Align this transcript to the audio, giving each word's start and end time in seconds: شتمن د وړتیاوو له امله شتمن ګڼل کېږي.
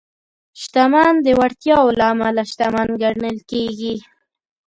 شتمن 0.61 1.13
د 1.25 1.27
وړتیاوو 1.39 1.95
له 1.99 2.05
امله 2.13 2.43
شتمن 2.51 2.89
ګڼل 3.01 3.37
کېږي. 3.51 3.95